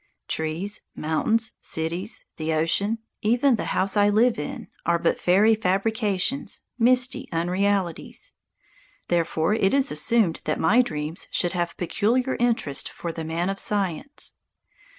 Trees, 0.27 0.81
mountains, 0.95 1.53
cities, 1.61 2.25
the 2.37 2.53
ocean, 2.53 2.97
even 3.21 3.55
the 3.55 3.65
house 3.65 3.95
I 3.95 4.09
live 4.09 4.39
in 4.39 4.67
are 4.83 4.97
but 4.97 5.19
fairy 5.19 5.53
fabrications, 5.53 6.61
misty 6.79 7.29
unrealities. 7.31 8.33
Therefore 9.09 9.53
it 9.53 9.75
is 9.75 9.91
assumed 9.91 10.41
that 10.45 10.59
my 10.59 10.81
dreams 10.81 11.27
should 11.29 11.51
have 11.53 11.77
peculiar 11.77 12.35
interest 12.39 12.89
for 12.89 13.11
the 13.11 13.23
man 13.23 13.47
of 13.47 13.59
science. 13.59 14.33